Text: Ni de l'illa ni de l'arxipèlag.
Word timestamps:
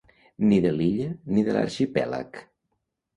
Ni 0.51 0.57
de 0.63 0.69
l'illa 0.77 1.09
ni 1.35 1.43
de 1.49 1.53
l'arxipèlag. 1.57 2.41